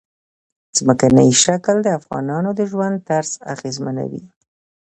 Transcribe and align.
ځمکنی 0.77 1.29
شکل 1.43 1.75
د 1.83 1.87
افغانانو 1.99 2.49
د 2.59 2.61
ژوند 2.71 2.95
طرز 3.09 3.31
اغېزمنوي. 3.53 4.23